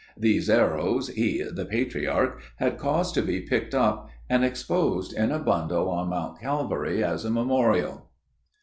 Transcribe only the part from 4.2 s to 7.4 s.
and exposed in a bundle on Mount Calvary as a